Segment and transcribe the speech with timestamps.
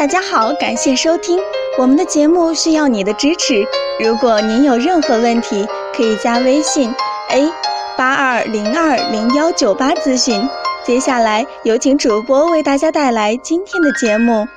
[0.00, 1.38] 大家好，感谢收听
[1.76, 3.62] 我们的节目，需要你的支持。
[4.02, 6.90] 如果您有任何问题，可以加微信
[7.28, 7.52] a
[7.98, 10.48] 八二零二零幺九八咨询。
[10.82, 14.48] 接下来有请主播为大家带来今天的节目。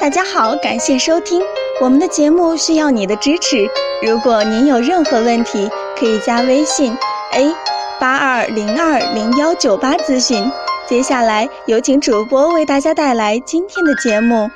[0.00, 1.42] 大家好，感谢收听
[1.80, 3.68] 我们的节目，需要你的支持。
[4.00, 5.68] 如果您有任何问题，
[5.98, 6.96] 可以加微信
[7.32, 7.52] a
[8.02, 10.50] 八二零二零幺九八咨询。
[10.88, 14.50] 接下来有请主播为大家带来今天的节目。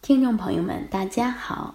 [0.00, 1.74] 听众朋友们，大家好！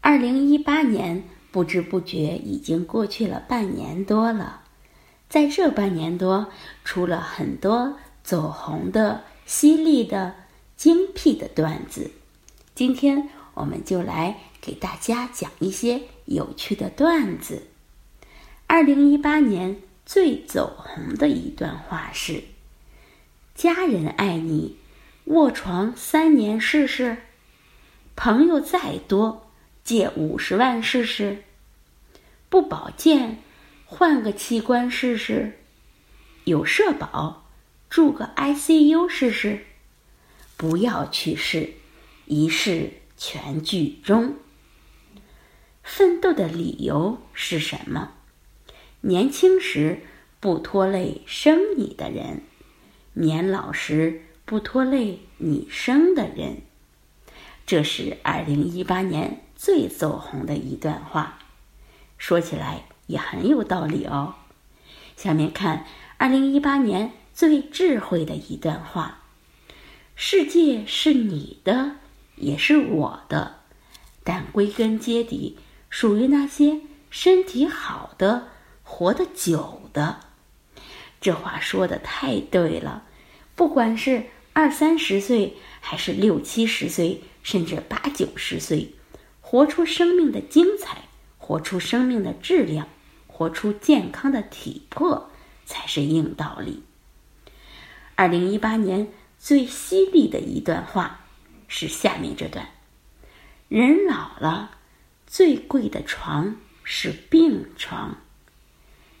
[0.00, 1.22] 二零一八年
[1.52, 4.62] 不知不觉已经过去了半年多了，
[5.28, 6.48] 在这半年多，
[6.84, 7.94] 出了很多
[8.24, 10.34] 走红的、犀利的、
[10.76, 12.10] 精辟的段子。
[12.74, 17.62] 今天我们就来给大家讲一些有趣的段子。
[18.74, 22.42] 二零一八年最走红的一段话是
[23.54, 24.78] ：“家人爱你，
[25.26, 27.18] 卧床三年试试。”
[28.16, 29.48] 朋友再多，
[29.84, 31.36] 借五十万试试；
[32.48, 33.38] 不保健，
[33.86, 35.52] 换个器官试试；
[36.42, 37.46] 有社保，
[37.88, 39.58] 住个 ICU 试试；
[40.56, 41.74] 不要去试，
[42.26, 44.34] 一试全剧终。
[45.84, 48.14] 奋斗的理由是什么？
[49.06, 50.00] 年轻时
[50.40, 52.40] 不拖累生你的人，
[53.12, 56.62] 年老时不拖累你生的人。
[57.66, 61.38] 这是二零一八年最走红的一段话，
[62.16, 64.36] 说起来也很有道理哦。
[65.18, 65.84] 下面看
[66.16, 69.18] 二零一八年最智慧的一段话：
[70.16, 71.96] 世界是你的，
[72.36, 73.56] 也是我的，
[74.22, 75.58] 但归根结底
[75.90, 76.80] 属于那些
[77.10, 78.48] 身体好的、
[78.84, 80.20] 活得久的。
[81.20, 83.02] 这话说的太对了，
[83.56, 87.24] 不管是二三十岁，还是六七十岁。
[87.44, 88.94] 甚至八九十岁，
[89.42, 91.02] 活出生命的精彩，
[91.36, 92.88] 活出生命的质量，
[93.26, 95.30] 活出健康的体魄，
[95.66, 96.82] 才是硬道理。
[98.14, 99.08] 二零一八年
[99.38, 101.26] 最犀利的一段话
[101.68, 102.66] 是下面这段：
[103.68, 104.78] 人老了，
[105.26, 108.14] 最贵的床是病床；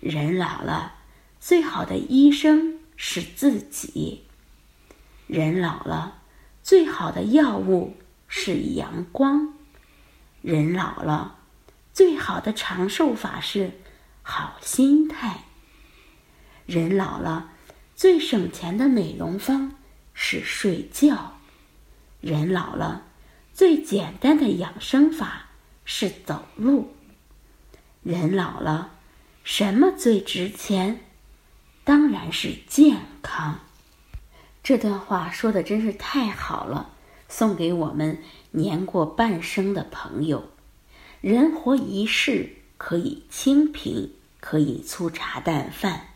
[0.04, 0.96] 人老了，
[1.40, 4.20] 最好的医生是自己；
[5.26, 6.18] 人老了，
[6.62, 7.96] 最好的药物。
[8.26, 9.54] 是阳光。
[10.42, 11.38] 人老了，
[11.92, 13.70] 最好的长寿法是
[14.22, 15.44] 好心态。
[16.66, 17.50] 人老了，
[17.94, 19.76] 最省钱的美容方
[20.14, 21.38] 是睡觉。
[22.20, 23.04] 人老了，
[23.52, 25.46] 最简单的养生法
[25.84, 26.92] 是走路。
[28.02, 28.93] 人老了，
[29.44, 31.00] 什么最值钱？
[31.84, 33.60] 当然是健康。
[34.62, 36.90] 这段话说的真是太好了。
[37.28, 38.22] 送给我们
[38.52, 40.48] 年过半生的朋友，
[41.20, 46.08] 人活一世，可以清贫，可以粗茶淡饭，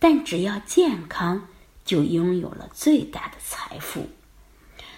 [0.00, 1.46] 但只要健康，
[1.84, 4.08] 就拥有了最大的财富。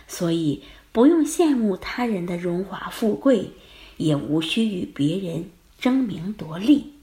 [0.09, 3.51] 所以，不用羡慕他人的荣华富贵，
[3.99, 6.95] 也无需与别人争名夺利。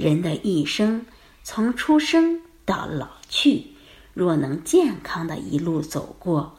[0.00, 1.06] 人的一生，
[1.44, 3.68] 从出生到老去，
[4.14, 6.56] 若能健康的一路走过，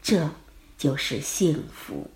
[0.00, 0.30] 这。
[0.78, 2.10] 就是幸福。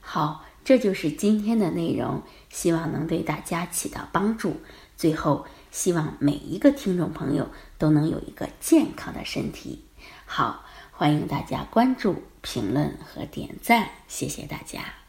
[0.00, 4.56] 好，这就是今天的内容，希望能对大家起到帮助。
[4.96, 9.84] 最后，希望每一个听众朋友都能有一个健康的身体。
[10.24, 15.07] 好，欢迎大家关注、评论和点赞，谢谢大家。